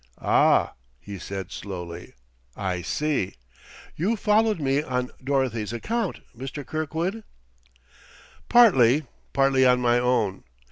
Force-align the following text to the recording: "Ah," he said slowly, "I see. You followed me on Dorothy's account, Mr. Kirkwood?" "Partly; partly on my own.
"Ah," 0.17 0.73
he 0.99 1.19
said 1.19 1.51
slowly, 1.51 2.15
"I 2.57 2.81
see. 2.81 3.35
You 3.95 4.15
followed 4.15 4.59
me 4.59 4.81
on 4.81 5.11
Dorothy's 5.23 5.71
account, 5.73 6.21
Mr. 6.35 6.65
Kirkwood?" 6.65 7.23
"Partly; 8.49 9.05
partly 9.31 9.63
on 9.63 9.79
my 9.79 9.99
own. 9.99 10.43